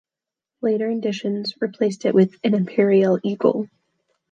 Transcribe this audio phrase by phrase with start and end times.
[0.63, 3.69] Later editions replaced it with an Imperial eagle.